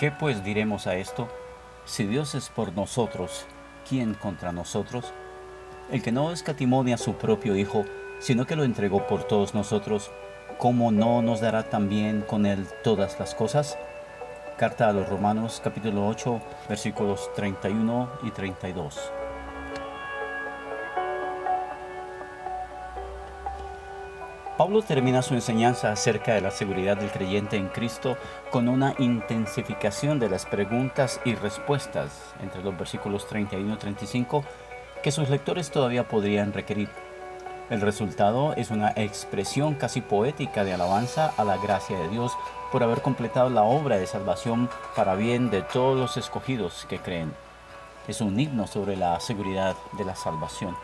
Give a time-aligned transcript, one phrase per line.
[0.00, 1.28] ¿Qué pues diremos a esto?
[1.84, 3.44] Si Dios es por nosotros,
[3.86, 5.12] ¿quién contra nosotros?
[5.90, 7.84] El que no escatimó ni a su propio Hijo,
[8.18, 10.10] sino que lo entregó por todos nosotros,
[10.56, 13.76] ¿cómo no nos dará también con él todas las cosas?
[14.56, 19.19] Carta a los Romanos capítulo 8 versículos 31 y 32.
[24.60, 28.18] Pablo termina su enseñanza acerca de la seguridad del creyente en Cristo
[28.50, 34.44] con una intensificación de las preguntas y respuestas entre los versículos 31 y 35
[35.02, 36.90] que sus lectores todavía podrían requerir.
[37.70, 42.30] El resultado es una expresión casi poética de alabanza a la gracia de Dios
[42.70, 47.32] por haber completado la obra de salvación para bien de todos los escogidos que creen.
[48.08, 50.76] Es un himno sobre la seguridad de la salvación.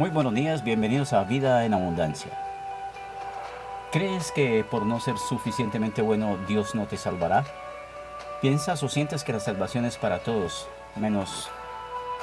[0.00, 2.30] Muy buenos días, bienvenidos a Vida en Abundancia.
[3.92, 7.44] ¿Crees que por no ser suficientemente bueno Dios no te salvará?
[8.40, 11.50] ¿Piensas o sientes que la salvación es para todos, menos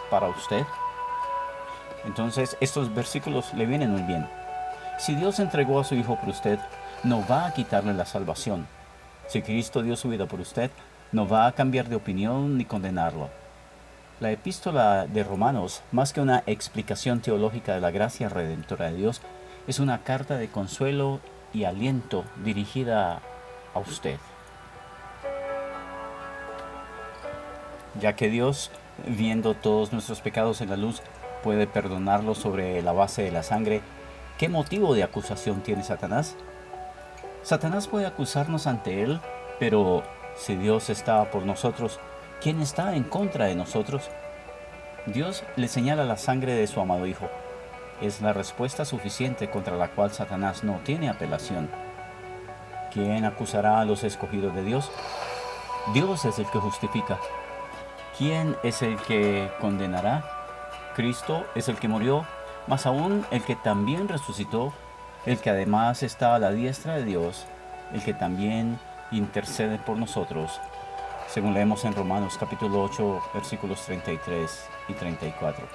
[0.09, 0.65] para usted?
[2.03, 4.27] Entonces estos versículos le vienen muy bien.
[4.97, 6.57] Si Dios entregó a su Hijo por usted,
[7.03, 8.65] no va a quitarle la salvación.
[9.27, 10.71] Si Cristo dio su vida por usted,
[11.11, 13.29] no va a cambiar de opinión ni condenarlo.
[14.19, 19.21] La epístola de Romanos, más que una explicación teológica de la gracia redentora de Dios,
[19.67, 21.19] es una carta de consuelo
[21.53, 23.21] y aliento dirigida
[23.75, 24.17] a usted.
[28.01, 28.71] Ya que Dios,
[29.05, 31.03] viendo todos nuestros pecados en la luz,
[31.43, 33.81] puede perdonarlos sobre la base de la sangre,
[34.39, 36.35] ¿qué motivo de acusación tiene Satanás?
[37.43, 39.21] Satanás puede acusarnos ante él,
[39.59, 40.01] pero
[40.35, 41.99] si Dios está por nosotros,
[42.39, 44.11] ¿Quién está en contra de nosotros?
[45.07, 47.27] Dios le señala la sangre de su amado Hijo.
[47.99, 51.67] Es la respuesta suficiente contra la cual Satanás no tiene apelación.
[52.93, 54.91] ¿Quién acusará a los escogidos de Dios?
[55.95, 57.17] Dios es el que justifica.
[58.19, 60.23] ¿Quién es el que condenará?
[60.95, 62.23] Cristo es el que murió,
[62.67, 64.73] más aún el que también resucitó,
[65.25, 67.47] el que además está a la diestra de Dios,
[67.93, 68.79] el que también
[69.11, 70.59] intercede por nosotros
[71.27, 75.65] según leemos en Romanos capítulo 8 versículos 33 y 34.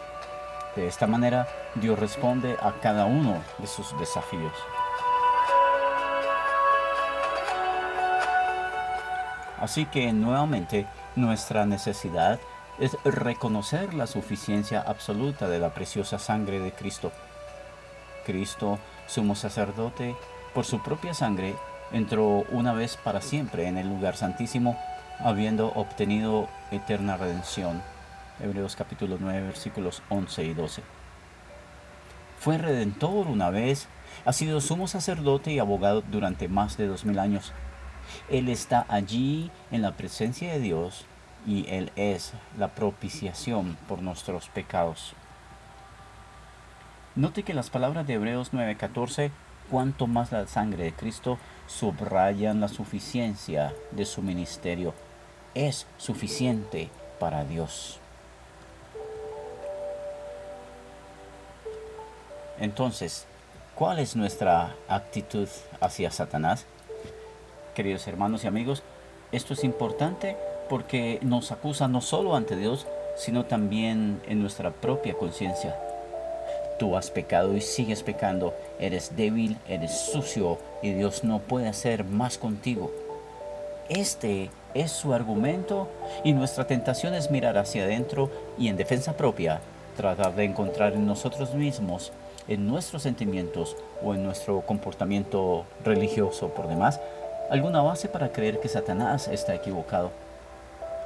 [0.76, 4.52] De esta manera, Dios responde a cada uno de sus desafíos.
[9.60, 12.40] Así que nuevamente nuestra necesidad
[12.80, 17.12] es reconocer la suficiencia absoluta de la preciosa sangre de Cristo.
[18.24, 20.16] Cristo, sumo sacerdote,
[20.54, 21.54] por su propia sangre,
[21.92, 24.76] entró una vez para siempre en el lugar santísimo
[25.20, 27.82] habiendo obtenido eterna redención.
[28.40, 30.82] Hebreos capítulo 9 versículos 11 y 12.
[32.38, 33.86] Fue redentor una vez,
[34.24, 37.52] ha sido sumo sacerdote y abogado durante más de dos mil años.
[38.28, 41.06] Él está allí en la presencia de Dios
[41.46, 45.14] y Él es la propiciación por nuestros pecados.
[47.14, 49.30] Note que las palabras de Hebreos 9:14,
[49.72, 54.92] cuanto más la sangre de Cristo, subrayan la suficiencia de su ministerio
[55.54, 57.98] es suficiente para Dios.
[62.60, 63.24] Entonces,
[63.74, 65.48] ¿cuál es nuestra actitud
[65.80, 66.66] hacia Satanás?
[67.74, 68.82] Queridos hermanos y amigos,
[69.32, 70.36] esto es importante
[70.68, 75.78] porque nos acusa no solo ante Dios, sino también en nuestra propia conciencia.
[76.82, 82.02] Tú has pecado y sigues pecando, eres débil, eres sucio y Dios no puede hacer
[82.02, 82.90] más contigo.
[83.88, 85.86] Este es su argumento
[86.24, 89.60] y nuestra tentación es mirar hacia adentro y en defensa propia
[89.96, 92.10] tratar de encontrar en nosotros mismos,
[92.48, 97.00] en nuestros sentimientos o en nuestro comportamiento religioso por demás,
[97.48, 100.10] alguna base para creer que Satanás está equivocado.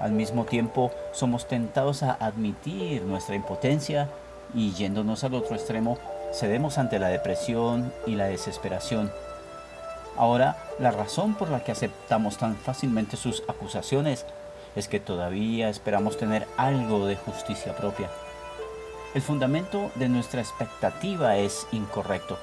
[0.01, 4.09] Al mismo tiempo, somos tentados a admitir nuestra impotencia
[4.55, 5.99] y yéndonos al otro extremo,
[6.33, 9.11] cedemos ante la depresión y la desesperación
[10.17, 14.25] Ahora, la razón por la que aceptamos tan fácilmente sus acusaciones
[14.75, 18.09] es que todavía esperamos tener algo de justicia propia.
[19.15, 22.39] El fundamento de nuestra expectativa es incorrecto.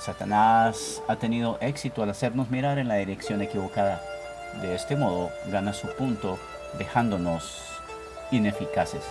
[0.00, 4.02] Satanás ha tenido éxito al hacernos mirar en la dirección equivocada.
[4.60, 6.38] De este modo gana su punto
[6.78, 7.62] dejándonos
[8.32, 9.02] ineficaces.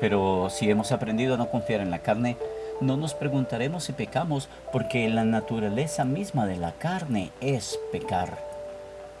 [0.00, 2.36] Pero si hemos aprendido a no confiar en la carne,
[2.80, 8.38] no nos preguntaremos si pecamos porque la naturaleza misma de la carne es pecar.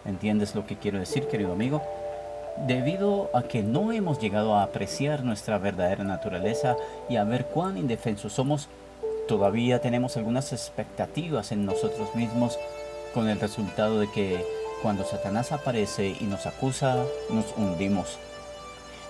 [0.04, 1.82] ¿Entiendes lo que quiero decir, querido amigo?
[2.66, 6.76] debido a que no hemos llegado a apreciar nuestra verdadera naturaleza
[7.08, 8.68] y a ver cuán indefensos somos,
[9.28, 12.58] todavía tenemos algunas expectativas en nosotros mismos
[13.14, 14.44] con el resultado de que
[14.82, 18.18] cuando Satanás aparece y nos acusa, nos hundimos.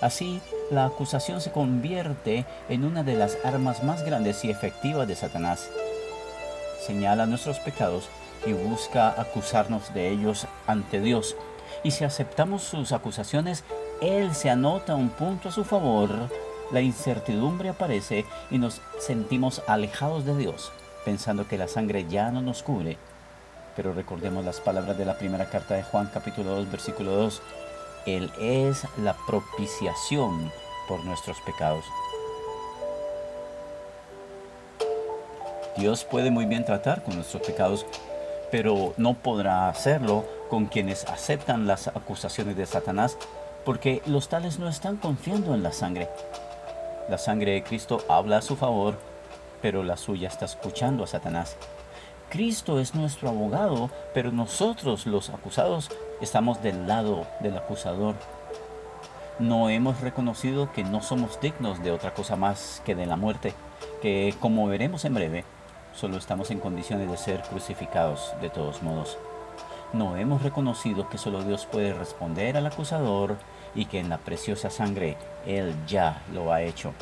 [0.01, 0.41] Así,
[0.71, 5.71] la acusación se convierte en una de las armas más grandes y efectivas de Satanás.
[6.87, 8.09] Señala nuestros pecados
[8.47, 11.37] y busca acusarnos de ellos ante Dios.
[11.83, 13.65] Y si aceptamos sus acusaciones,
[14.01, 16.11] Él se anota un punto a su favor.
[16.71, 20.71] La incertidumbre aparece y nos sentimos alejados de Dios,
[21.05, 22.99] pensando que la sangre ya no nos cubre.
[23.75, 27.43] Pero recordemos las palabras de la primera carta de Juan capítulo 2 versículo 2.
[28.07, 30.51] Él es la propiciación
[30.89, 31.85] por nuestros pecados.
[35.77, 37.87] Dios puede muy bien tratar con nuestros pecados,
[38.51, 43.17] pero no podrá hacerlo con quienes aceptan las acusaciones de Satanás,
[43.65, 46.09] porque los tales no están confiando en la sangre.
[47.09, 48.99] La sangre de Cristo habla a su favor,
[49.63, 51.57] pero la suya está escuchando a Satanás.
[52.29, 55.91] Cristo es nuestro abogado, pero nosotros los acusados
[56.21, 58.15] estamos del lado del acusador.
[59.39, 63.55] No hemos reconocido que no somos dignos de otra cosa más que de la muerte,
[64.03, 65.45] que como veremos en breve,
[65.95, 69.17] solo estamos en condiciones de ser crucificados de todos modos.
[69.93, 73.37] No hemos reconocido que solo Dios puede responder al acusador
[73.75, 75.17] y que en la preciosa sangre
[75.47, 76.93] Él ya lo ha hecho.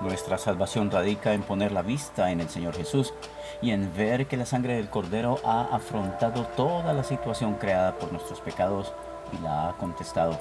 [0.00, 3.12] Nuestra salvación radica en poner la vista en el Señor Jesús
[3.62, 8.12] y en ver que la sangre del Cordero ha afrontado toda la situación creada por
[8.12, 8.92] nuestros pecados
[9.38, 10.38] y la ha contestado.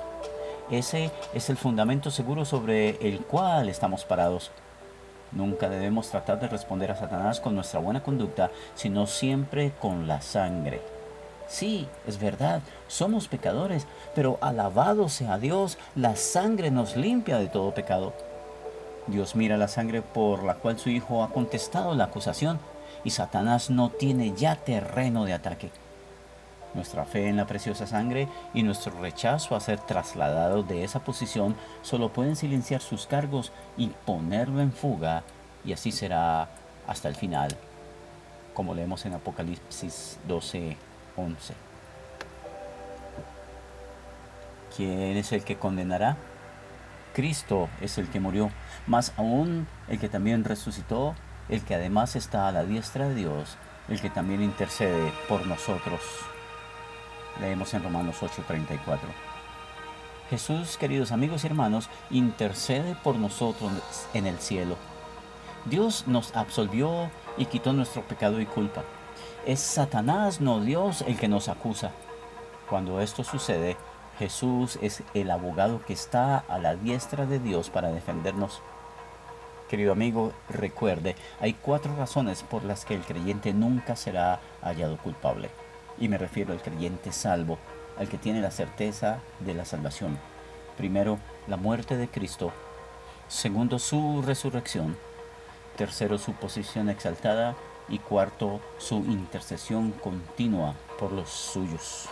[0.72, 4.52] Ese es el fundamento seguro sobre el cual estamos parados.
[5.32, 10.22] Nunca debemos tratar de responder a Satanás con nuestra buena conducta, sino siempre con la
[10.22, 10.82] sangre.
[11.48, 17.74] Sí, es verdad, somos pecadores, pero alabado sea Dios, la sangre nos limpia de todo
[17.74, 18.14] pecado.
[19.08, 22.60] Dios mira la sangre por la cual su Hijo ha contestado la acusación
[23.04, 25.72] y Satanás no tiene ya terreno de ataque.
[26.74, 31.56] Nuestra fe en la preciosa sangre y nuestro rechazo a ser trasladados de esa posición
[31.82, 35.24] solo pueden silenciar sus cargos y ponerlo en fuga
[35.66, 36.50] y así será
[36.88, 37.56] hasta el final,
[38.54, 40.78] como leemos en Apocalipsis 12,
[41.18, 41.54] 11.
[44.76, 46.18] ¿Quién es el que condenará?
[47.14, 48.52] Cristo es el que murió,
[48.88, 51.16] más aún el que también resucitó,
[51.50, 53.58] el que además está a la diestra de Dios,
[53.88, 56.00] el que también intercede por nosotros.
[57.42, 59.00] Leemos en Romanos 8:34.
[60.30, 63.72] Jesús, queridos amigos y hermanos, intercede por nosotros
[64.14, 64.76] en el cielo.
[65.66, 68.84] Dios nos absolvió y quitó nuestro pecado y culpa.
[69.46, 71.92] Es Satanás, no Dios, el que nos acusa.
[72.70, 73.76] Cuando esto sucede,
[74.20, 78.62] Jesús es el abogado que está a la diestra de Dios para defendernos.
[79.70, 85.52] Querido amigo, recuerde, hay cuatro razones por las que el creyente nunca será hallado culpable.
[86.00, 87.60] Y me refiero al creyente salvo,
[87.96, 90.18] al que tiene la certeza de la salvación.
[90.76, 92.52] Primero, la muerte de Cristo.
[93.28, 94.98] Segundo, su resurrección.
[95.78, 97.56] Tercero, su posición exaltada.
[97.90, 102.08] Y cuarto, su intercesión continua por los suyos.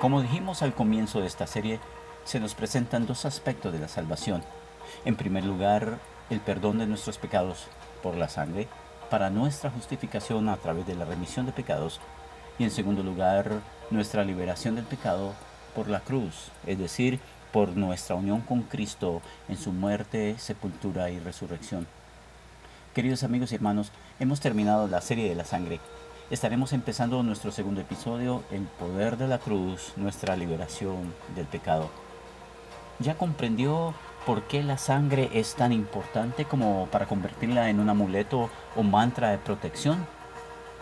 [0.00, 1.78] Como dijimos al comienzo de esta serie,
[2.24, 4.42] se nos presentan dos aspectos de la salvación.
[5.04, 5.98] En primer lugar,
[6.30, 7.66] el perdón de nuestros pecados
[8.02, 8.68] por la sangre
[9.10, 12.00] para nuestra justificación a través de la remisión de pecados.
[12.58, 13.60] Y en segundo lugar,
[13.90, 15.34] nuestra liberación del pecado
[15.74, 17.20] por la cruz, es decir,
[17.52, 21.86] por nuestra unión con Cristo en su muerte, sepultura y resurrección.
[22.94, 25.80] Queridos amigos y hermanos, hemos terminado la serie de la sangre
[26.32, 31.90] estaremos empezando nuestro segundo episodio, El poder de la cruz, nuestra liberación del pecado.
[33.02, 33.94] ¿Ya comprendió
[34.24, 39.30] por qué la sangre es tan importante como para convertirla en un amuleto o mantra
[39.30, 40.06] de protección?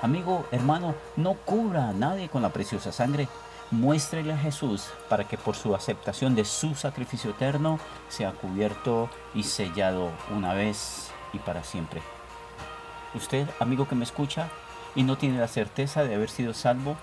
[0.02, 3.26] Amigo, hermano, no cubra a nadie con la preciosa sangre.
[3.70, 9.44] Muéstrele a Jesús para que por su aceptación de su sacrificio eterno sea cubierto y
[9.44, 12.02] sellado una vez y para siempre.
[13.14, 14.48] Usted, amigo que me escucha,
[14.94, 16.96] y no tiene la certeza de haber sido salvo,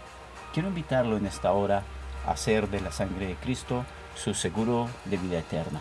[0.54, 1.82] quiero invitarlo en esta hora
[2.28, 3.84] a hacer de la sangre de Cristo
[4.18, 5.80] su seguro de vida eterna.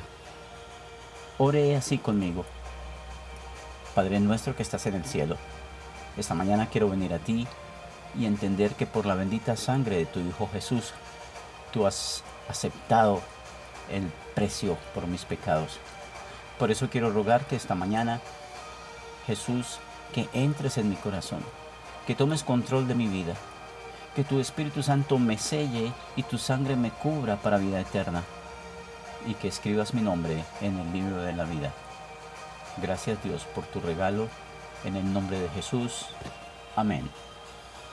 [1.39, 2.45] Ore así conmigo.
[3.95, 5.37] Padre nuestro que estás en el cielo,
[6.17, 7.47] esta mañana quiero venir a ti
[8.19, 10.93] y entender que por la bendita sangre de tu Hijo Jesús,
[11.73, 13.23] tú has aceptado
[13.91, 15.79] el precio por mis pecados.
[16.59, 18.21] Por eso quiero rogarte esta mañana,
[19.27, 19.79] Jesús,
[20.15, 21.41] que entres en mi corazón,
[22.07, 23.35] que tomes control de mi vida,
[24.17, 28.23] que tu Espíritu Santo me selle y tu sangre me cubra para vida eterna,
[29.27, 31.71] y que escribas mi nombre en el libro de la vida.
[32.79, 34.29] Gracias Dios por tu regalo,
[34.85, 36.07] en el nombre de Jesús.
[36.77, 37.11] Amén.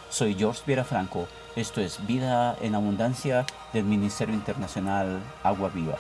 [0.10, 1.28] Soy George Viera Franco,
[1.58, 5.98] esto es Vida en Abundancia del Ministerio Internacional Agua Viva.